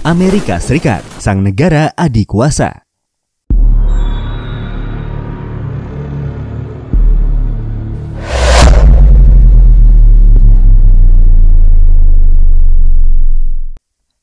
Amerika 0.00 0.56
Serikat, 0.56 1.04
sang 1.20 1.44
negara 1.44 1.92
adik 1.92 2.32
kuasa. 2.32 2.88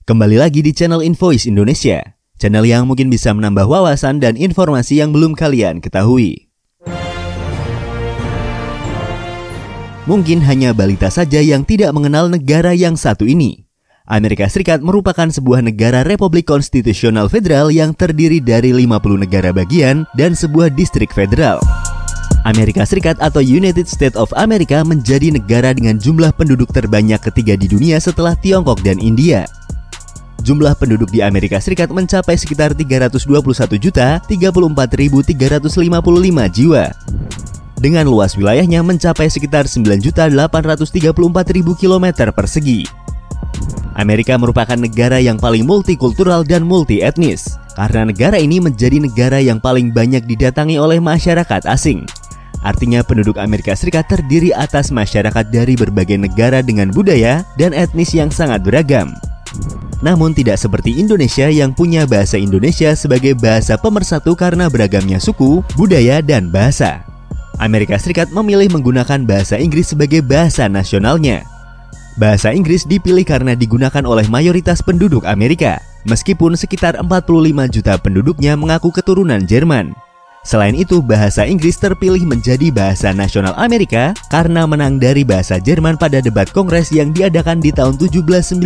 Kembali 0.01 0.41
lagi 0.41 0.65
di 0.65 0.73
channel 0.73 1.05
Invoice 1.05 1.45
Indonesia, 1.45 2.01
channel 2.41 2.65
yang 2.65 2.89
mungkin 2.89 3.13
bisa 3.13 3.29
menambah 3.37 3.69
wawasan 3.69 4.17
dan 4.17 4.33
informasi 4.33 4.97
yang 4.97 5.13
belum 5.13 5.37
kalian 5.37 5.77
ketahui. 5.77 6.49
Mungkin 10.09 10.41
hanya 10.41 10.73
balita 10.73 11.13
saja 11.13 11.37
yang 11.37 11.61
tidak 11.61 11.93
mengenal 11.93 12.33
negara 12.33 12.73
yang 12.73 12.97
satu 12.97 13.29
ini. 13.29 13.66
Amerika 14.07 14.47
Serikat 14.47 14.79
merupakan 14.79 15.27
sebuah 15.27 15.59
negara 15.59 15.99
republik 16.07 16.47
konstitusional 16.47 17.27
federal 17.27 17.67
yang 17.67 17.91
terdiri 17.91 18.39
dari 18.39 18.71
50 18.71 18.87
negara 19.19 19.51
bagian 19.51 20.07
dan 20.15 20.31
sebuah 20.31 20.71
distrik 20.71 21.11
federal. 21.11 21.59
Amerika 22.47 22.87
Serikat 22.87 23.19
atau 23.19 23.43
United 23.43 23.83
States 23.83 24.15
of 24.15 24.31
America 24.39 24.79
menjadi 24.87 25.35
negara 25.35 25.75
dengan 25.75 25.99
jumlah 25.99 26.31
penduduk 26.39 26.71
terbanyak 26.71 27.19
ketiga 27.19 27.59
di 27.59 27.67
dunia 27.67 27.99
setelah 27.99 28.31
Tiongkok 28.39 28.79
dan 28.79 28.95
India. 29.03 29.43
Jumlah 30.47 30.79
penduduk 30.79 31.11
di 31.11 31.19
Amerika 31.19 31.59
Serikat 31.59 31.91
mencapai 31.91 32.39
sekitar 32.39 32.71
321 32.79 33.19
juta 33.75 34.23
34.355 34.23 35.35
jiwa. 36.55 36.95
Dengan 37.75 38.07
luas 38.07 38.39
wilayahnya 38.39 38.79
mencapai 38.87 39.27
sekitar 39.27 39.67
9.834.000 39.67 41.11
km 41.75 42.05
persegi. 42.31 42.87
Amerika 43.97 44.37
merupakan 44.37 44.77
negara 44.77 45.17
yang 45.17 45.41
paling 45.41 45.65
multikultural 45.65 46.45
dan 46.45 46.61
multi 46.61 47.01
etnis 47.01 47.57
karena 47.73 48.05
negara 48.05 48.37
ini 48.37 48.61
menjadi 48.61 49.01
negara 49.01 49.41
yang 49.41 49.57
paling 49.57 49.89
banyak 49.89 50.21
didatangi 50.29 50.77
oleh 50.77 51.01
masyarakat 51.01 51.65
asing. 51.65 52.05
Artinya 52.61 53.01
penduduk 53.01 53.41
Amerika 53.41 53.73
Serikat 53.73 54.05
terdiri 54.05 54.53
atas 54.53 54.93
masyarakat 54.93 55.49
dari 55.49 55.73
berbagai 55.73 56.17
negara 56.17 56.61
dengan 56.61 56.93
budaya 56.93 57.41
dan 57.57 57.73
etnis 57.73 58.13
yang 58.13 58.29
sangat 58.29 58.61
beragam. 58.61 59.13
Namun 60.05 60.37
tidak 60.37 60.61
seperti 60.61 61.01
Indonesia 61.01 61.49
yang 61.49 61.73
punya 61.73 62.05
bahasa 62.05 62.37
Indonesia 62.37 62.93
sebagai 62.93 63.33
bahasa 63.33 63.81
pemersatu 63.81 64.37
karena 64.37 64.69
beragamnya 64.69 65.17
suku, 65.17 65.65
budaya, 65.73 66.21
dan 66.21 66.53
bahasa. 66.53 67.01
Amerika 67.57 67.97
Serikat 67.97 68.29
memilih 68.29 68.69
menggunakan 68.69 69.25
bahasa 69.25 69.57
Inggris 69.57 69.89
sebagai 69.89 70.21
bahasa 70.21 70.69
nasionalnya. 70.69 71.56
Bahasa 72.17 72.49
Inggris 72.49 72.81
dipilih 72.81 73.21
karena 73.21 73.53
digunakan 73.53 74.01
oleh 74.01 74.25
mayoritas 74.25 74.81
penduduk 74.81 75.21
Amerika, 75.29 75.77
meskipun 76.09 76.57
sekitar 76.57 76.97
45 76.97 77.69
juta 77.69 77.93
penduduknya 78.01 78.57
mengaku 78.57 78.89
keturunan 78.89 79.37
Jerman. 79.45 79.93
Selain 80.41 80.73
itu, 80.73 81.05
bahasa 81.05 81.45
Inggris 81.45 81.77
terpilih 81.77 82.25
menjadi 82.25 82.73
bahasa 82.73 83.13
nasional 83.13 83.53
Amerika 83.53 84.17
karena 84.33 84.65
menang 84.65 84.97
dari 84.97 85.21
bahasa 85.21 85.61
Jerman 85.61 86.01
pada 86.01 86.17
debat 86.17 86.49
Kongres 86.49 86.89
yang 86.89 87.13
diadakan 87.13 87.61
di 87.61 87.69
tahun 87.69 88.01
1795. 88.01 88.65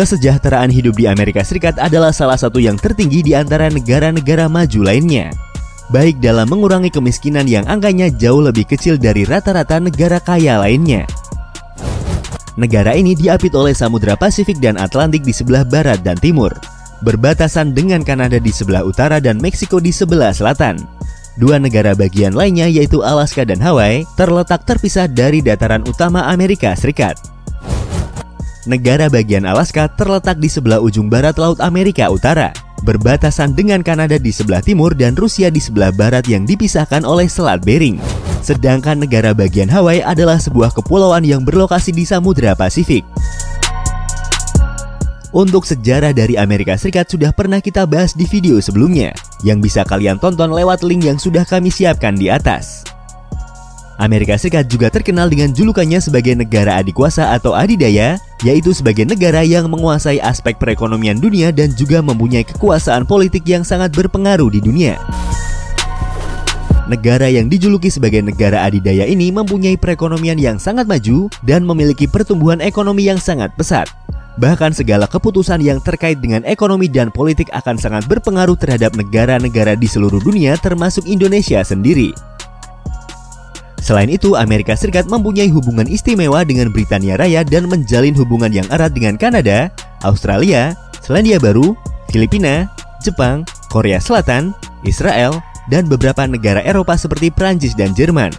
Kesejahteraan 0.00 0.72
hidup 0.72 0.96
di 0.96 1.04
Amerika 1.04 1.44
Serikat 1.44 1.76
adalah 1.76 2.16
salah 2.16 2.40
satu 2.40 2.56
yang 2.56 2.80
tertinggi 2.80 3.20
di 3.20 3.36
antara 3.36 3.68
negara-negara 3.68 4.48
maju 4.48 4.80
lainnya 4.80 5.28
baik 5.92 6.22
dalam 6.22 6.48
mengurangi 6.48 6.88
kemiskinan 6.88 7.44
yang 7.44 7.66
angkanya 7.68 8.08
jauh 8.08 8.40
lebih 8.40 8.64
kecil 8.64 8.96
dari 8.96 9.26
rata-rata 9.28 9.82
negara 9.82 10.22
kaya 10.22 10.62
lainnya. 10.62 11.04
Negara 12.54 12.94
ini 12.94 13.18
diapit 13.18 13.50
oleh 13.58 13.74
Samudra 13.74 14.14
Pasifik 14.14 14.62
dan 14.62 14.78
Atlantik 14.78 15.26
di 15.26 15.34
sebelah 15.34 15.66
barat 15.66 16.06
dan 16.06 16.14
timur, 16.14 16.54
berbatasan 17.02 17.74
dengan 17.74 18.06
Kanada 18.06 18.38
di 18.38 18.54
sebelah 18.54 18.86
utara 18.86 19.18
dan 19.18 19.42
Meksiko 19.42 19.82
di 19.82 19.90
sebelah 19.90 20.30
selatan. 20.30 20.78
Dua 21.34 21.58
negara 21.58 21.98
bagian 21.98 22.30
lainnya 22.30 22.70
yaitu 22.70 23.02
Alaska 23.02 23.42
dan 23.42 23.58
Hawaii 23.58 24.06
terletak 24.14 24.62
terpisah 24.62 25.10
dari 25.10 25.42
dataran 25.42 25.82
utama 25.82 26.30
Amerika 26.30 26.70
Serikat. 26.78 27.18
Negara 28.70 29.10
bagian 29.10 29.42
Alaska 29.44 29.90
terletak 29.90 30.38
di 30.38 30.46
sebelah 30.46 30.78
ujung 30.78 31.10
barat 31.10 31.36
Laut 31.36 31.58
Amerika 31.58 32.06
Utara, 32.08 32.54
berbatasan 32.84 33.56
dengan 33.56 33.80
Kanada 33.80 34.20
di 34.20 34.28
sebelah 34.28 34.60
timur 34.60 34.92
dan 34.92 35.16
Rusia 35.16 35.48
di 35.48 35.58
sebelah 35.58 35.88
barat 35.88 36.28
yang 36.28 36.44
dipisahkan 36.44 37.00
oleh 37.02 37.24
Selat 37.24 37.64
Bering. 37.64 37.96
Sedangkan 38.44 39.00
negara 39.00 39.32
bagian 39.32 39.72
Hawaii 39.72 40.04
adalah 40.04 40.36
sebuah 40.36 40.76
kepulauan 40.76 41.24
yang 41.24 41.48
berlokasi 41.48 41.96
di 41.96 42.04
Samudra 42.04 42.52
Pasifik. 42.52 43.08
Untuk 45.34 45.66
sejarah 45.66 46.14
dari 46.14 46.38
Amerika 46.38 46.78
Serikat 46.78 47.10
sudah 47.10 47.34
pernah 47.34 47.58
kita 47.58 47.88
bahas 47.90 48.14
di 48.14 48.22
video 48.22 48.62
sebelumnya, 48.62 49.10
yang 49.42 49.58
bisa 49.58 49.82
kalian 49.82 50.20
tonton 50.20 50.54
lewat 50.54 50.86
link 50.86 51.02
yang 51.02 51.18
sudah 51.18 51.42
kami 51.42 51.74
siapkan 51.74 52.14
di 52.14 52.30
atas. 52.30 52.86
Amerika 53.98 54.38
Serikat 54.38 54.70
juga 54.70 54.94
terkenal 54.94 55.26
dengan 55.26 55.50
julukannya 55.50 55.98
sebagai 55.98 56.38
negara 56.38 56.78
adikuasa 56.78 57.34
atau 57.34 57.50
adidaya, 57.50 58.14
yaitu 58.44 58.76
sebagai 58.76 59.08
negara 59.08 59.40
yang 59.40 59.66
menguasai 59.72 60.20
aspek 60.20 60.60
perekonomian 60.60 61.16
dunia 61.16 61.48
dan 61.50 61.72
juga 61.72 62.04
mempunyai 62.04 62.44
kekuasaan 62.44 63.08
politik 63.08 63.48
yang 63.48 63.64
sangat 63.64 63.90
berpengaruh 63.96 64.52
di 64.52 64.60
dunia. 64.60 65.00
Negara 66.84 67.32
yang 67.32 67.48
dijuluki 67.48 67.88
sebagai 67.88 68.20
negara 68.20 68.60
adidaya 68.60 69.08
ini 69.08 69.32
mempunyai 69.32 69.80
perekonomian 69.80 70.36
yang 70.36 70.60
sangat 70.60 70.84
maju 70.84 71.32
dan 71.40 71.64
memiliki 71.64 72.04
pertumbuhan 72.04 72.60
ekonomi 72.60 73.08
yang 73.08 73.16
sangat 73.16 73.48
pesat. 73.56 73.88
Bahkan 74.36 74.76
segala 74.76 75.08
keputusan 75.08 75.64
yang 75.64 75.80
terkait 75.80 76.20
dengan 76.20 76.44
ekonomi 76.44 76.90
dan 76.90 77.08
politik 77.08 77.48
akan 77.56 77.80
sangat 77.80 78.04
berpengaruh 78.04 78.58
terhadap 78.60 78.92
negara-negara 78.98 79.78
di 79.80 79.88
seluruh 79.88 80.20
dunia 80.20 80.60
termasuk 80.60 81.08
Indonesia 81.08 81.64
sendiri. 81.64 82.33
Selain 83.84 84.08
itu, 84.08 84.32
Amerika 84.32 84.72
Serikat 84.72 85.04
mempunyai 85.12 85.52
hubungan 85.52 85.84
istimewa 85.84 86.40
dengan 86.40 86.72
Britania 86.72 87.20
Raya 87.20 87.44
dan 87.44 87.68
menjalin 87.68 88.16
hubungan 88.16 88.48
yang 88.48 88.64
erat 88.72 88.96
dengan 88.96 89.20
Kanada, 89.20 89.68
Australia, 90.00 90.72
Selandia 91.04 91.36
Baru, 91.36 91.76
Filipina, 92.08 92.72
Jepang, 93.04 93.44
Korea 93.68 94.00
Selatan, 94.00 94.56
Israel, 94.88 95.36
dan 95.68 95.84
beberapa 95.84 96.24
negara 96.24 96.64
Eropa 96.64 96.96
seperti 96.96 97.28
Prancis 97.28 97.76
dan 97.76 97.92
Jerman. 97.92 98.32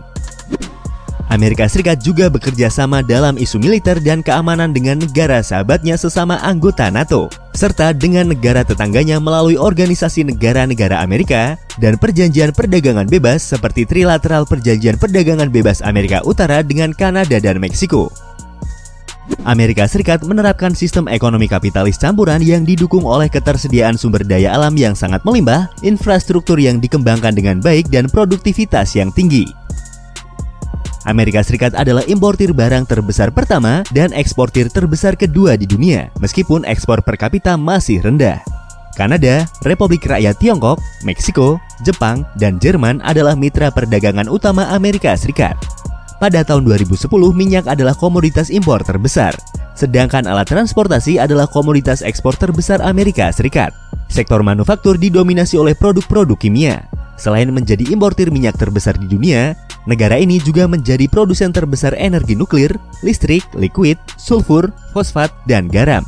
Amerika 1.29 1.69
Serikat 1.69 2.01
juga 2.01 2.25
bekerja 2.25 2.66
sama 2.73 3.06
dalam 3.06 3.38
isu 3.38 3.62
militer 3.62 4.01
dan 4.01 4.25
keamanan 4.25 4.73
dengan 4.73 4.97
negara 4.97 5.45
sahabatnya 5.45 5.94
sesama 5.94 6.41
anggota 6.41 6.89
NATO, 6.89 7.29
serta 7.55 7.95
dengan 7.95 8.29
negara 8.29 8.61
tetangganya 8.61 9.17
melalui 9.17 9.55
organisasi 9.55 10.27
negara-negara 10.27 10.99
Amerika 11.01 11.55
dan 11.81 11.95
perjanjian 11.95 12.51
perdagangan 12.51 13.07
bebas 13.07 13.41
seperti 13.41 13.88
Trilateral 13.88 14.43
Perjanjian 14.43 14.99
Perdagangan 14.99 15.49
Bebas 15.49 15.79
Amerika 15.81 16.21
Utara 16.27 16.61
dengan 16.61 16.91
Kanada 16.91 17.39
dan 17.39 17.57
Meksiko. 17.57 18.11
Amerika 19.41 19.89
Serikat 19.89 20.21
menerapkan 20.21 20.77
sistem 20.77 21.09
ekonomi 21.09 21.49
kapitalis 21.49 21.97
campuran 21.97 22.45
yang 22.45 22.61
didukung 22.61 23.01
oleh 23.01 23.25
ketersediaan 23.25 23.97
sumber 23.97 24.21
daya 24.21 24.53
alam 24.53 24.77
yang 24.77 24.94
sangat 24.94 25.25
melimpah, 25.25 25.65
infrastruktur 25.81 26.61
yang 26.61 26.77
dikembangkan 26.77 27.33
dengan 27.33 27.57
baik, 27.57 27.89
dan 27.89 28.05
produktivitas 28.05 28.94
yang 28.94 29.09
tinggi. 29.09 29.64
Amerika 31.05 31.45
Serikat 31.45 31.77
adalah 31.77 32.01
importir 32.09 32.49
barang 32.49 32.89
terbesar 32.89 33.29
pertama 33.29 33.85
dan 33.93 34.09
eksportir 34.09 34.73
terbesar 34.73 35.13
kedua 35.13 35.53
di 35.53 35.69
dunia, 35.69 36.09
meskipun 36.17 36.66
ekspor 36.66 37.05
per 37.05 37.13
kapita 37.13 37.53
masih 37.53 38.01
rendah. 38.01 38.41
Kanada, 38.97 39.45
Republik 39.61 40.01
Rakyat 40.01 40.41
Tiongkok, 40.41 40.81
Meksiko, 41.05 41.61
Jepang, 41.85 42.25
dan 42.41 42.57
Jerman 42.57 43.05
adalah 43.05 43.38
mitra 43.38 43.69
perdagangan 43.69 44.25
utama 44.25 44.65
Amerika 44.73 45.13
Serikat. 45.13 45.53
Pada 46.17 46.41
tahun 46.41 46.65
2010, 46.65 47.05
minyak 47.35 47.69
adalah 47.69 47.94
komoditas 47.94 48.49
impor 48.49 48.81
terbesar, 48.81 49.38
sedangkan 49.77 50.25
alat 50.25 50.49
transportasi 50.49 51.21
adalah 51.21 51.45
komoditas 51.45 52.01
ekspor 52.01 52.33
terbesar 52.33 52.81
Amerika 52.81 53.30
Serikat. 53.30 53.75
Sektor 54.09 54.41
manufaktur 54.41 54.97
didominasi 54.97 55.59
oleh 55.59 55.77
produk-produk 55.77 56.39
kimia. 56.39 56.88
Selain 57.15 57.47
menjadi 57.51 57.83
importir 57.91 58.31
minyak 58.31 58.59
terbesar 58.59 58.95
di 58.95 59.07
dunia, 59.07 59.56
Negara 59.85 60.17
ini 60.17 60.41
juga 60.41 60.65
menjadi 60.65 61.05
produsen 61.05 61.53
terbesar 61.53 61.93
energi 61.93 62.33
nuklir, 62.33 62.73
listrik, 63.05 63.45
liquid, 63.53 64.01
sulfur, 64.17 64.73
fosfat, 64.97 65.29
dan 65.45 65.69
garam. 65.69 66.01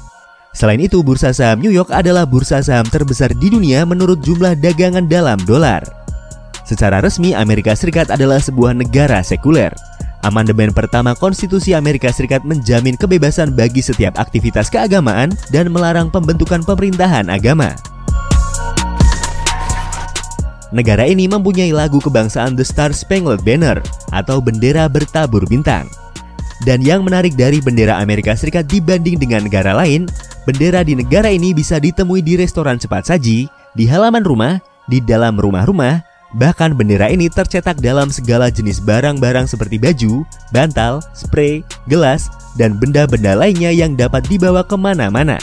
Selain 0.58 0.82
itu, 0.82 1.06
bursa 1.06 1.30
saham 1.30 1.62
New 1.62 1.70
York 1.70 1.94
adalah 1.94 2.26
bursa 2.26 2.66
saham 2.66 2.90
terbesar 2.90 3.30
di 3.38 3.54
dunia 3.54 3.86
menurut 3.86 4.18
jumlah 4.26 4.58
dagangan 4.58 5.06
dalam 5.06 5.38
dolar. 5.46 5.86
Secara 6.66 6.98
resmi, 7.06 7.38
Amerika 7.38 7.78
Serikat 7.78 8.10
adalah 8.10 8.42
sebuah 8.42 8.74
negara 8.74 9.22
sekuler. 9.22 9.70
Amandemen 10.26 10.74
pertama 10.74 11.14
Konstitusi 11.14 11.78
Amerika 11.78 12.10
Serikat 12.10 12.42
menjamin 12.42 12.98
kebebasan 12.98 13.54
bagi 13.54 13.86
setiap 13.86 14.18
aktivitas 14.18 14.74
keagamaan 14.74 15.30
dan 15.54 15.70
melarang 15.70 16.10
pembentukan 16.10 16.66
pemerintahan 16.66 17.30
agama. 17.30 17.78
Negara 20.76 21.08
ini 21.08 21.32
mempunyai 21.32 21.72
lagu 21.72 22.04
kebangsaan 22.04 22.60
The 22.60 22.66
Star 22.68 22.92
Spangled 22.92 23.40
Banner 23.48 23.80
atau 24.12 24.44
bendera 24.44 24.92
bertabur 24.92 25.48
bintang. 25.48 25.88
Dan 26.68 26.84
yang 26.84 27.06
menarik 27.06 27.38
dari 27.38 27.64
bendera 27.64 28.02
Amerika 28.02 28.34
Serikat 28.34 28.68
dibanding 28.68 29.16
dengan 29.16 29.46
negara 29.46 29.78
lain, 29.78 30.10
bendera 30.44 30.82
di 30.82 30.98
negara 30.98 31.30
ini 31.32 31.54
bisa 31.54 31.78
ditemui 31.78 32.20
di 32.20 32.36
restoran 32.36 32.82
cepat 32.82 33.14
saji, 33.14 33.46
di 33.78 33.86
halaman 33.86 34.26
rumah, 34.26 34.58
di 34.90 34.98
dalam 35.00 35.38
rumah-rumah, 35.38 36.02
bahkan 36.36 36.76
bendera 36.76 37.08
ini 37.08 37.32
tercetak 37.32 37.80
dalam 37.80 38.12
segala 38.12 38.52
jenis 38.52 38.84
barang-barang 38.84 39.48
seperti 39.48 39.80
baju, 39.80 40.26
bantal, 40.52 41.00
spray, 41.16 41.64
gelas, 41.88 42.28
dan 42.60 42.76
benda-benda 42.76 43.38
lainnya 43.38 43.72
yang 43.72 43.94
dapat 43.94 44.26
dibawa 44.28 44.66
ke 44.66 44.76
mana-mana. 44.76 45.38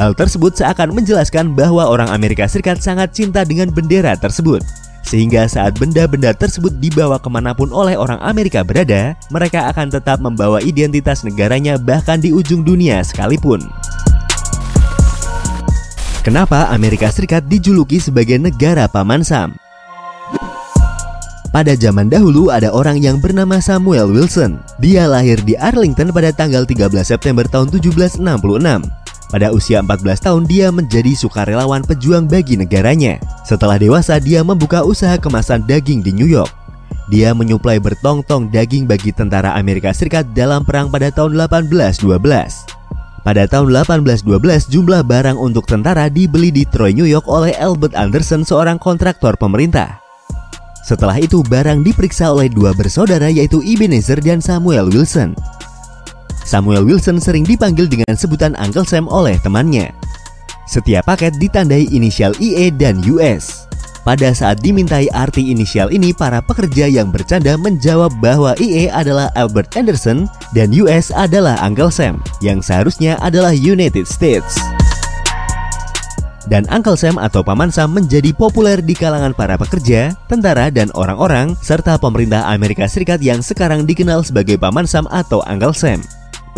Hal 0.00 0.16
tersebut 0.16 0.56
seakan 0.56 0.96
menjelaskan 0.96 1.52
bahwa 1.52 1.84
orang 1.84 2.08
Amerika 2.08 2.48
Serikat 2.48 2.80
sangat 2.80 3.12
cinta 3.12 3.44
dengan 3.44 3.68
bendera 3.68 4.16
tersebut. 4.16 4.64
Sehingga 5.04 5.44
saat 5.44 5.76
benda-benda 5.76 6.32
tersebut 6.32 6.72
dibawa 6.80 7.20
ke 7.20 7.28
mana 7.28 7.52
pun 7.52 7.68
oleh 7.68 8.00
orang 8.00 8.16
Amerika 8.24 8.64
berada, 8.64 9.12
mereka 9.28 9.68
akan 9.68 9.92
tetap 9.92 10.16
membawa 10.24 10.56
identitas 10.64 11.20
negaranya 11.20 11.76
bahkan 11.76 12.16
di 12.16 12.32
ujung 12.32 12.64
dunia 12.64 13.04
sekalipun. 13.04 13.60
Kenapa 16.24 16.72
Amerika 16.72 17.12
Serikat 17.12 17.44
dijuluki 17.44 18.00
sebagai 18.00 18.40
negara 18.40 18.88
Paman 18.88 19.20
Sam? 19.20 19.52
Pada 21.52 21.76
zaman 21.76 22.08
dahulu 22.08 22.48
ada 22.48 22.72
orang 22.72 22.96
yang 23.04 23.20
bernama 23.20 23.60
Samuel 23.60 24.08
Wilson. 24.08 24.64
Dia 24.80 25.04
lahir 25.10 25.36
di 25.44 25.60
Arlington 25.60 26.08
pada 26.08 26.32
tanggal 26.32 26.64
13 26.64 26.88
September 27.04 27.44
tahun 27.44 27.68
1766. 27.68 28.99
Pada 29.30 29.54
usia 29.54 29.78
14 29.78 30.26
tahun 30.26 30.42
dia 30.50 30.74
menjadi 30.74 31.14
sukarelawan 31.14 31.86
pejuang 31.86 32.26
bagi 32.26 32.58
negaranya. 32.58 33.22
Setelah 33.46 33.78
dewasa 33.78 34.18
dia 34.18 34.42
membuka 34.42 34.82
usaha 34.82 35.14
kemasan 35.14 35.62
daging 35.70 36.02
di 36.02 36.10
New 36.10 36.26
York. 36.26 36.50
Dia 37.06 37.30
menyuplai 37.30 37.78
bertong-tong 37.78 38.50
daging 38.50 38.90
bagi 38.90 39.14
tentara 39.14 39.54
Amerika 39.54 39.94
Serikat 39.94 40.34
dalam 40.34 40.66
perang 40.66 40.90
pada 40.90 41.14
tahun 41.14 41.38
1812. 41.46 42.10
Pada 43.22 43.46
tahun 43.46 43.70
1812 43.70 44.66
jumlah 44.66 45.06
barang 45.06 45.38
untuk 45.38 45.62
tentara 45.62 46.10
dibeli 46.10 46.50
di 46.50 46.66
Troy, 46.66 46.90
New 46.90 47.06
York 47.06 47.30
oleh 47.30 47.54
Albert 47.54 47.94
Anderson 47.94 48.42
seorang 48.42 48.82
kontraktor 48.82 49.38
pemerintah. 49.38 50.02
Setelah 50.82 51.22
itu 51.22 51.44
barang 51.46 51.86
diperiksa 51.86 52.34
oleh 52.34 52.50
dua 52.50 52.74
bersaudara 52.74 53.30
yaitu 53.30 53.62
Ebenezer 53.62 54.18
dan 54.18 54.42
Samuel 54.42 54.90
Wilson. 54.90 55.38
Samuel 56.44 56.86
Wilson 56.88 57.20
sering 57.20 57.46
dipanggil 57.46 57.86
dengan 57.86 58.16
sebutan 58.16 58.56
Uncle 58.58 58.86
Sam 58.86 59.06
oleh 59.06 59.36
temannya. 59.40 59.92
Setiap 60.70 61.10
paket 61.10 61.34
ditandai 61.42 61.90
inisial 61.90 62.30
IE 62.38 62.70
dan 62.70 63.02
US. 63.10 63.70
Pada 64.00 64.32
saat 64.32 64.64
dimintai 64.64 65.12
arti 65.12 65.52
inisial 65.52 65.92
ini, 65.92 66.16
para 66.16 66.40
pekerja 66.40 66.88
yang 66.88 67.12
bercanda 67.12 67.58
menjawab 67.60 68.08
bahwa 68.22 68.56
IE 68.56 68.88
adalah 68.88 69.28
Albert 69.36 69.76
Anderson 69.76 70.24
dan 70.56 70.72
US 70.80 71.12
adalah 71.12 71.60
Uncle 71.60 71.92
Sam, 71.92 72.16
yang 72.40 72.64
seharusnya 72.64 73.20
adalah 73.20 73.52
United 73.52 74.08
States. 74.08 74.56
Dan 76.48 76.66
Uncle 76.72 76.98
Sam 76.98 77.20
atau 77.20 77.46
Paman 77.46 77.70
Sam 77.70 77.94
menjadi 77.94 78.34
populer 78.34 78.82
di 78.82 78.96
kalangan 78.96 79.30
para 79.36 79.54
pekerja, 79.54 80.16
tentara, 80.26 80.66
dan 80.72 80.90
orang-orang, 80.98 81.54
serta 81.62 81.94
pemerintah 82.00 82.48
Amerika 82.50 82.90
Serikat 82.90 83.22
yang 83.22 83.38
sekarang 83.44 83.86
dikenal 83.86 84.26
sebagai 84.26 84.58
Paman 84.58 84.88
Sam 84.88 85.06
atau 85.12 85.44
Uncle 85.46 85.76
Sam. 85.76 86.02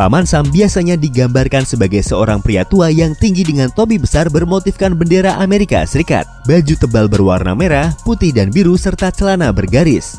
Paman 0.02 0.26
Sam 0.26 0.50
biasanya 0.50 0.98
digambarkan 0.98 1.62
sebagai 1.62 2.02
seorang 2.02 2.42
pria 2.42 2.66
tua 2.66 2.90
yang 2.90 3.14
tinggi 3.14 3.46
dengan 3.46 3.70
topi 3.70 4.02
besar 4.02 4.26
bermotifkan 4.26 4.98
bendera 4.98 5.38
Amerika 5.38 5.78
Serikat, 5.86 6.26
baju 6.42 6.74
tebal 6.74 7.06
berwarna 7.06 7.54
merah, 7.54 7.94
putih 8.02 8.34
dan 8.34 8.50
biru 8.50 8.74
serta 8.74 9.14
celana 9.14 9.54
bergaris. 9.54 10.18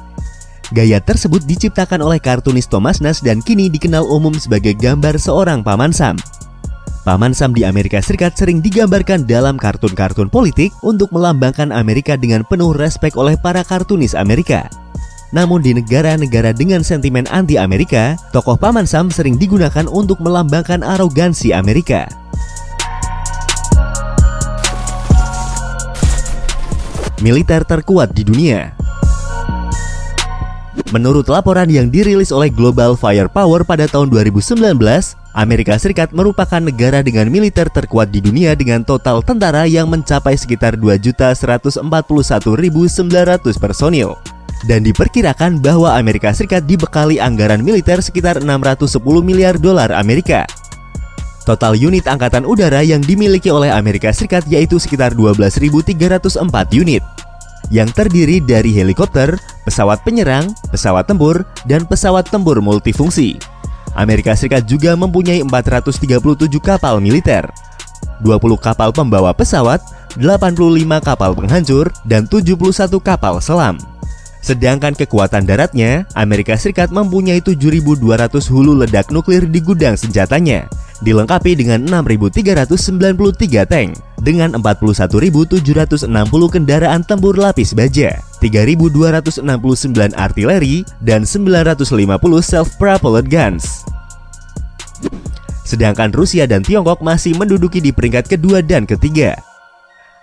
Gaya 0.72 1.04
tersebut 1.04 1.44
diciptakan 1.44 2.00
oleh 2.00 2.16
kartunis 2.16 2.64
Thomas 2.64 3.04
Nash 3.04 3.20
dan 3.20 3.44
kini 3.44 3.68
dikenal 3.68 4.08
umum 4.08 4.32
sebagai 4.40 4.72
gambar 4.72 5.20
seorang 5.20 5.68
Paman 5.68 5.92
Sam. 5.92 6.16
Paman 7.04 7.36
Sam 7.36 7.52
di 7.52 7.68
Amerika 7.68 8.00
Serikat 8.00 8.40
sering 8.40 8.64
digambarkan 8.64 9.28
dalam 9.28 9.60
kartun-kartun 9.60 10.32
politik 10.32 10.72
untuk 10.80 11.12
melambangkan 11.12 11.76
Amerika 11.76 12.16
dengan 12.16 12.48
penuh 12.48 12.72
respek 12.72 13.20
oleh 13.20 13.36
para 13.36 13.68
kartunis 13.68 14.16
Amerika. 14.16 14.72
Namun 15.34 15.66
di 15.66 15.74
negara-negara 15.74 16.54
dengan 16.54 16.86
sentimen 16.86 17.26
anti-Amerika, 17.26 18.14
tokoh 18.30 18.54
Paman 18.54 18.86
Sam 18.86 19.10
sering 19.10 19.42
digunakan 19.42 19.90
untuk 19.90 20.22
melambangkan 20.22 20.86
arogansi 20.86 21.50
Amerika. 21.50 22.06
Militer 27.24 27.64
terkuat 27.64 28.12
di 28.12 28.28
dunia 28.28 28.76
Menurut 30.92 31.26
laporan 31.32 31.70
yang 31.72 31.90
dirilis 31.90 32.30
oleh 32.30 32.52
Global 32.54 32.94
Firepower 32.94 33.66
pada 33.66 33.90
tahun 33.90 34.12
2019, 34.14 34.78
Amerika 35.34 35.74
Serikat 35.80 36.14
merupakan 36.14 36.62
negara 36.62 37.02
dengan 37.02 37.32
militer 37.32 37.72
terkuat 37.72 38.14
di 38.14 38.22
dunia 38.22 38.54
dengan 38.54 38.86
total 38.86 39.26
tentara 39.26 39.66
yang 39.66 39.90
mencapai 39.90 40.38
sekitar 40.38 40.78
2.141.900 40.78 41.82
personil 43.58 44.20
dan 44.64 44.84
diperkirakan 44.84 45.60
bahwa 45.60 45.96
Amerika 45.96 46.32
Serikat 46.32 46.64
dibekali 46.64 47.20
anggaran 47.20 47.64
militer 47.64 48.00
sekitar 48.00 48.40
610 48.40 49.00
miliar 49.24 49.56
dolar 49.60 49.92
Amerika. 49.92 50.48
Total 51.44 51.76
unit 51.76 52.08
angkatan 52.08 52.48
udara 52.48 52.80
yang 52.88 53.04
dimiliki 53.04 53.52
oleh 53.52 53.68
Amerika 53.68 54.16
Serikat 54.16 54.48
yaitu 54.48 54.80
sekitar 54.80 55.12
12.304 55.12 56.40
unit 56.72 57.04
yang 57.72 57.88
terdiri 57.92 58.44
dari 58.44 58.76
helikopter, 58.76 59.40
pesawat 59.64 60.04
penyerang, 60.04 60.52
pesawat 60.72 61.08
tempur, 61.08 61.48
dan 61.64 61.88
pesawat 61.88 62.28
tempur 62.28 62.60
multifungsi. 62.60 63.40
Amerika 63.94 64.34
Serikat 64.34 64.66
juga 64.66 64.98
mempunyai 64.98 65.46
437 65.46 66.50
kapal 66.60 66.98
militer, 67.00 67.46
20 68.26 68.58
kapal 68.58 68.90
pembawa 68.90 69.32
pesawat, 69.32 69.80
85 70.18 71.02
kapal 71.04 71.32
penghancur, 71.38 71.88
dan 72.08 72.26
71 72.26 72.98
kapal 73.04 73.38
selam. 73.38 73.78
Sedangkan 74.44 74.92
kekuatan 74.92 75.48
daratnya, 75.48 76.04
Amerika 76.20 76.60
Serikat 76.60 76.92
mempunyai 76.92 77.40
7.200 77.40 78.04
hulu 78.52 78.76
ledak 78.76 79.08
nuklir 79.08 79.48
di 79.48 79.64
gudang 79.64 79.96
senjatanya, 79.96 80.68
dilengkapi 81.00 81.56
dengan 81.56 81.88
6.393 81.88 83.64
tank, 83.64 83.96
dengan 84.20 84.52
41.760 84.60 85.64
kendaraan 86.52 87.08
tempur 87.08 87.40
lapis 87.40 87.72
baja, 87.72 88.20
3.269 88.44 90.12
artileri, 90.12 90.84
dan 91.00 91.24
950 91.24 91.88
self-propelled 92.44 93.32
guns. 93.32 93.88
Sedangkan 95.64 96.12
Rusia 96.12 96.44
dan 96.44 96.68
Tiongkok 96.68 97.00
masih 97.00 97.32
menduduki 97.40 97.80
di 97.80 97.96
peringkat 97.96 98.28
kedua 98.28 98.60
dan 98.60 98.84
ketiga. 98.84 99.40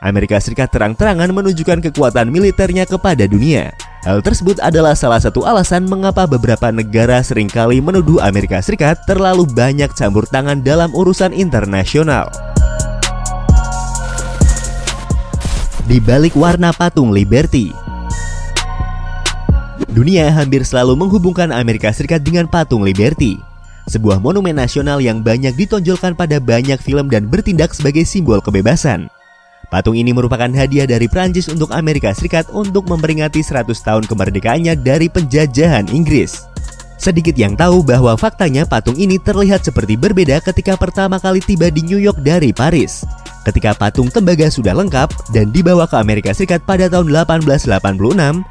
Amerika 0.05 0.37
Serikat 0.41 0.69
terang-terangan 0.73 1.33
menunjukkan 1.33 1.89
kekuatan 1.89 2.29
militernya 2.29 2.89
kepada 2.89 3.25
dunia, 3.29 3.73
Hal 4.01 4.25
tersebut 4.25 4.57
adalah 4.65 4.97
salah 4.97 5.21
satu 5.21 5.45
alasan 5.45 5.85
mengapa 5.85 6.25
beberapa 6.25 6.73
negara 6.73 7.21
sering 7.21 7.53
kali 7.53 7.85
menuduh 7.85 8.17
Amerika 8.17 8.57
Serikat 8.65 9.05
terlalu 9.05 9.45
banyak 9.45 9.93
campur 9.93 10.25
tangan 10.25 10.65
dalam 10.65 10.89
urusan 10.97 11.37
internasional. 11.37 12.33
Di 15.85 16.01
balik 16.01 16.33
warna 16.33 16.73
patung 16.73 17.13
Liberty, 17.13 17.77
dunia 19.93 20.33
hampir 20.33 20.65
selalu 20.65 20.97
menghubungkan 20.97 21.53
Amerika 21.53 21.93
Serikat 21.93 22.25
dengan 22.25 22.49
patung 22.49 22.81
Liberty, 22.81 23.37
sebuah 23.85 24.17
monumen 24.17 24.57
nasional 24.57 25.05
yang 25.05 25.21
banyak 25.21 25.53
ditonjolkan 25.61 26.17
pada 26.17 26.41
banyak 26.41 26.81
film 26.81 27.13
dan 27.13 27.29
bertindak 27.29 27.77
sebagai 27.77 28.09
simbol 28.09 28.41
kebebasan. 28.41 29.13
Patung 29.71 29.95
ini 29.95 30.11
merupakan 30.11 30.51
hadiah 30.51 30.83
dari 30.83 31.07
Prancis 31.07 31.47
untuk 31.47 31.71
Amerika 31.71 32.11
Serikat 32.11 32.51
untuk 32.51 32.91
memperingati 32.91 33.39
100 33.39 33.71
tahun 33.71 34.05
kemerdekaannya 34.11 34.75
dari 34.75 35.07
penjajahan 35.07 35.87
Inggris. 35.95 36.43
Sedikit 36.99 37.39
yang 37.39 37.55
tahu 37.55 37.87
bahwa 37.87 38.13
faktanya 38.19 38.67
patung 38.67 38.99
ini 38.99 39.17
terlihat 39.17 39.63
seperti 39.63 39.95
berbeda 39.95 40.43
ketika 40.43 40.75
pertama 40.75 41.23
kali 41.23 41.39
tiba 41.39 41.71
di 41.71 41.87
New 41.87 42.03
York 42.03 42.19
dari 42.19 42.51
Paris. 42.51 43.07
Ketika 43.41 43.73
patung 43.73 44.13
tembaga 44.13 44.53
sudah 44.53 44.77
lengkap 44.77 45.33
dan 45.33 45.49
dibawa 45.49 45.89
ke 45.89 45.97
Amerika 45.97 46.29
Serikat 46.37 46.61
pada 46.69 46.93
tahun 46.93 47.09
1886, 47.09 47.81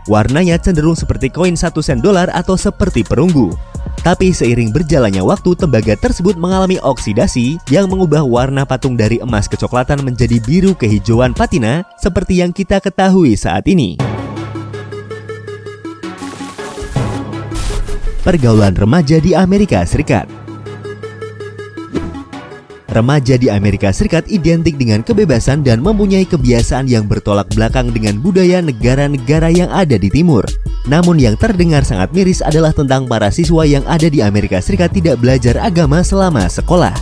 warnanya 0.10 0.58
cenderung 0.58 0.98
seperti 0.98 1.30
koin 1.30 1.54
1 1.54 1.70
sen 1.86 2.02
dolar 2.02 2.34
atau 2.34 2.58
seperti 2.58 3.06
perunggu. 3.06 3.54
Tapi 4.02 4.34
seiring 4.34 4.74
berjalannya 4.74 5.22
waktu, 5.22 5.54
tembaga 5.54 5.94
tersebut 5.94 6.40
mengalami 6.42 6.82
oksidasi 6.82 7.62
yang 7.70 7.86
mengubah 7.86 8.26
warna 8.26 8.66
patung 8.66 8.98
dari 8.98 9.22
emas 9.22 9.46
kecoklatan 9.46 10.02
menjadi 10.02 10.42
biru 10.42 10.74
kehijauan 10.74 11.38
patina 11.38 11.86
seperti 12.02 12.42
yang 12.42 12.50
kita 12.50 12.82
ketahui 12.82 13.38
saat 13.38 13.70
ini. 13.70 14.00
Pergaulan 18.26 18.74
remaja 18.74 19.22
di 19.22 19.38
Amerika 19.38 19.86
Serikat 19.86 20.39
Remaja 22.90 23.38
di 23.38 23.54
Amerika 23.54 23.94
Serikat 23.94 24.26
identik 24.34 24.74
dengan 24.74 25.06
kebebasan 25.06 25.62
dan 25.62 25.78
mempunyai 25.78 26.26
kebiasaan 26.26 26.90
yang 26.90 27.06
bertolak 27.06 27.46
belakang 27.54 27.94
dengan 27.94 28.18
budaya 28.18 28.66
negara-negara 28.66 29.54
yang 29.54 29.70
ada 29.70 29.94
di 29.94 30.10
timur. 30.10 30.42
Namun 30.90 31.22
yang 31.22 31.38
terdengar 31.38 31.86
sangat 31.86 32.10
miris 32.18 32.42
adalah 32.42 32.74
tentang 32.74 33.06
para 33.06 33.30
siswa 33.30 33.62
yang 33.62 33.86
ada 33.86 34.10
di 34.10 34.26
Amerika 34.26 34.58
Serikat 34.58 34.90
tidak 34.90 35.22
belajar 35.22 35.62
agama 35.62 36.02
selama 36.02 36.50
sekolah. 36.50 36.98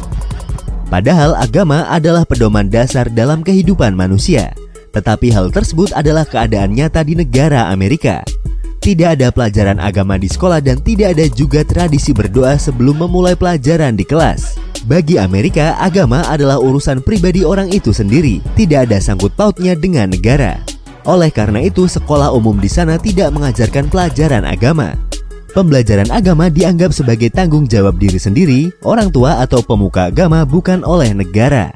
Padahal 0.92 1.40
agama 1.40 1.88
adalah 1.88 2.28
pedoman 2.28 2.68
dasar 2.68 3.08
dalam 3.08 3.40
kehidupan 3.40 3.96
manusia. 3.96 4.52
Tetapi 4.92 5.32
hal 5.32 5.56
tersebut 5.56 5.96
adalah 5.96 6.28
keadaan 6.28 6.76
nyata 6.76 7.00
di 7.08 7.16
negara 7.16 7.72
Amerika. 7.72 8.28
Tidak 8.84 9.16
ada 9.16 9.32
pelajaran 9.32 9.80
agama 9.80 10.20
di 10.20 10.28
sekolah 10.28 10.60
dan 10.60 10.84
tidak 10.84 11.16
ada 11.16 11.32
juga 11.32 11.64
tradisi 11.64 12.12
berdoa 12.12 12.60
sebelum 12.60 13.08
memulai 13.08 13.40
pelajaran 13.40 13.96
di 13.96 14.04
kelas. 14.04 14.68
Bagi 14.88 15.20
Amerika, 15.20 15.76
agama 15.84 16.24
adalah 16.32 16.64
urusan 16.64 17.04
pribadi 17.04 17.44
orang 17.44 17.68
itu 17.76 17.92
sendiri, 17.92 18.40
tidak 18.56 18.88
ada 18.88 19.04
sangkut 19.04 19.36
pautnya 19.36 19.76
dengan 19.76 20.08
negara. 20.08 20.64
Oleh 21.04 21.28
karena 21.28 21.60
itu, 21.60 21.92
sekolah 21.92 22.32
umum 22.32 22.56
di 22.56 22.72
sana 22.72 22.96
tidak 22.96 23.36
mengajarkan 23.36 23.92
pelajaran 23.92 24.48
agama. 24.48 24.96
Pembelajaran 25.52 26.08
agama 26.08 26.48
dianggap 26.48 26.96
sebagai 26.96 27.28
tanggung 27.28 27.68
jawab 27.68 28.00
diri 28.00 28.16
sendiri, 28.16 28.72
orang 28.88 29.12
tua 29.12 29.44
atau 29.44 29.60
pemuka 29.60 30.08
agama 30.08 30.48
bukan 30.48 30.88
oleh 30.88 31.12
negara. 31.12 31.76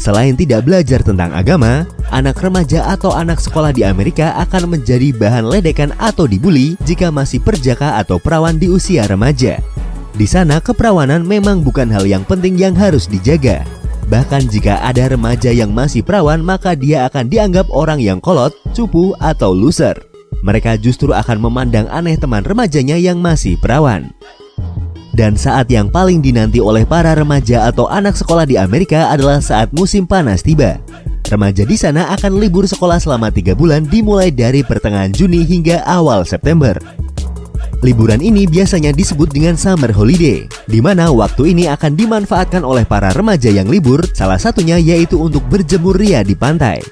Selain 0.00 0.32
tidak 0.32 0.64
belajar 0.64 1.04
tentang 1.04 1.36
agama, 1.36 1.84
anak 2.08 2.40
remaja 2.40 2.88
atau 2.88 3.12
anak 3.12 3.44
sekolah 3.44 3.76
di 3.76 3.84
Amerika 3.84 4.32
akan 4.40 4.72
menjadi 4.72 5.12
bahan 5.12 5.44
ledekan 5.44 5.92
atau 6.00 6.24
dibully 6.24 6.80
jika 6.88 7.12
masih 7.12 7.44
perjaka 7.44 8.00
atau 8.00 8.16
perawan 8.16 8.56
di 8.56 8.72
usia 8.72 9.04
remaja. 9.04 9.60
Di 10.18 10.26
sana 10.26 10.58
keperawanan 10.58 11.22
memang 11.22 11.62
bukan 11.62 11.86
hal 11.94 12.02
yang 12.02 12.26
penting 12.26 12.58
yang 12.58 12.74
harus 12.74 13.06
dijaga. 13.06 13.62
Bahkan 14.10 14.50
jika 14.50 14.82
ada 14.82 15.14
remaja 15.14 15.54
yang 15.54 15.70
masih 15.70 16.02
perawan 16.02 16.42
maka 16.42 16.74
dia 16.74 17.06
akan 17.06 17.30
dianggap 17.30 17.70
orang 17.70 18.02
yang 18.02 18.18
kolot, 18.18 18.50
cupu, 18.74 19.14
atau 19.22 19.54
loser. 19.54 19.94
Mereka 20.42 20.82
justru 20.82 21.14
akan 21.14 21.38
memandang 21.38 21.86
aneh 21.86 22.18
teman 22.18 22.42
remajanya 22.42 22.98
yang 22.98 23.22
masih 23.22 23.54
perawan. 23.62 24.10
Dan 25.14 25.38
saat 25.38 25.70
yang 25.70 25.86
paling 25.86 26.18
dinanti 26.18 26.58
oleh 26.58 26.82
para 26.82 27.14
remaja 27.14 27.70
atau 27.70 27.86
anak 27.86 28.18
sekolah 28.18 28.42
di 28.42 28.58
Amerika 28.58 29.14
adalah 29.14 29.38
saat 29.38 29.70
musim 29.70 30.02
panas 30.02 30.42
tiba. 30.42 30.82
Remaja 31.30 31.62
di 31.62 31.78
sana 31.78 32.10
akan 32.18 32.42
libur 32.42 32.66
sekolah 32.66 32.98
selama 32.98 33.30
tiga 33.30 33.54
bulan 33.54 33.86
dimulai 33.86 34.34
dari 34.34 34.66
pertengahan 34.66 35.14
Juni 35.14 35.46
hingga 35.46 35.86
awal 35.86 36.26
September. 36.26 36.74
Liburan 37.78 38.18
ini 38.18 38.42
biasanya 38.42 38.90
disebut 38.90 39.30
dengan 39.30 39.54
summer 39.54 39.94
holiday, 39.94 40.50
di 40.66 40.82
mana 40.82 41.14
waktu 41.14 41.54
ini 41.54 41.70
akan 41.70 41.94
dimanfaatkan 41.94 42.66
oleh 42.66 42.82
para 42.82 43.14
remaja 43.14 43.54
yang 43.54 43.70
libur, 43.70 44.02
salah 44.18 44.34
satunya 44.34 44.82
yaitu 44.82 45.14
untuk 45.14 45.46
berjemur 45.46 45.94
ria 45.94 46.26
di 46.26 46.34
pantai. 46.34 46.82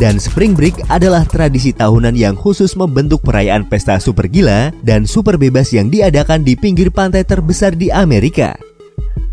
Dan 0.00 0.16
Spring 0.16 0.56
Break 0.56 0.88
adalah 0.88 1.28
tradisi 1.28 1.76
tahunan 1.76 2.16
yang 2.16 2.32
khusus 2.32 2.72
membentuk 2.80 3.20
perayaan 3.28 3.68
pesta 3.68 4.00
super 4.00 4.24
gila 4.24 4.72
dan 4.80 5.04
super 5.04 5.36
bebas 5.36 5.68
yang 5.76 5.92
diadakan 5.92 6.48
di 6.48 6.56
pinggir 6.56 6.88
pantai 6.88 7.28
terbesar 7.28 7.76
di 7.76 7.92
Amerika. 7.92 8.56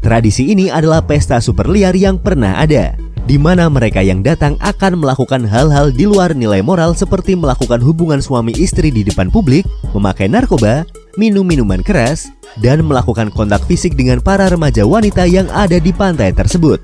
Tradisi 0.04 0.52
ini 0.52 0.68
adalah 0.68 1.00
pesta 1.08 1.40
super 1.40 1.72
liar 1.72 1.96
yang 1.96 2.20
pernah 2.20 2.60
ada, 2.60 2.92
di 3.30 3.38
mana 3.38 3.70
mereka 3.70 4.02
yang 4.02 4.26
datang 4.26 4.58
akan 4.58 5.06
melakukan 5.06 5.46
hal-hal 5.46 5.94
di 5.94 6.10
luar 6.10 6.34
nilai 6.34 6.66
moral 6.66 6.98
seperti 6.98 7.38
melakukan 7.38 7.78
hubungan 7.78 8.18
suami 8.18 8.58
istri 8.58 8.90
di 8.90 9.06
depan 9.06 9.30
publik, 9.30 9.70
memakai 9.94 10.26
narkoba, 10.26 10.82
minum 11.14 11.46
minuman 11.46 11.86
keras, 11.86 12.34
dan 12.58 12.82
melakukan 12.82 13.30
kontak 13.30 13.62
fisik 13.70 13.94
dengan 13.94 14.18
para 14.18 14.50
remaja 14.50 14.82
wanita 14.82 15.30
yang 15.30 15.46
ada 15.54 15.78
di 15.78 15.94
pantai 15.94 16.34
tersebut. 16.34 16.82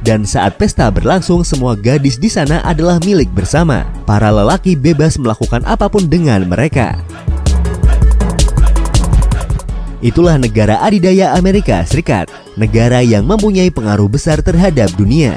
Dan 0.00 0.24
saat 0.24 0.56
pesta 0.56 0.88
berlangsung, 0.88 1.44
semua 1.44 1.76
gadis 1.76 2.16
di 2.16 2.32
sana 2.32 2.64
adalah 2.64 2.96
milik 3.04 3.28
bersama. 3.36 3.84
Para 4.08 4.32
lelaki 4.32 4.72
bebas 4.72 5.20
melakukan 5.20 5.60
apa 5.68 5.92
pun 5.92 6.08
dengan 6.08 6.48
mereka. 6.48 6.96
Itulah 10.00 10.40
negara 10.40 10.80
adidaya 10.80 11.34
Amerika 11.34 11.82
Serikat, 11.82 12.30
negara 12.56 13.04
yang 13.04 13.28
mempunyai 13.28 13.68
pengaruh 13.68 14.08
besar 14.08 14.40
terhadap 14.40 14.88
dunia. 14.96 15.36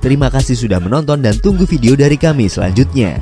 Terima 0.00 0.32
kasih 0.32 0.56
sudah 0.56 0.80
menonton 0.80 1.20
dan 1.20 1.36
tunggu 1.36 1.68
video 1.68 1.92
dari 1.96 2.16
kami 2.16 2.48
selanjutnya. 2.48 3.20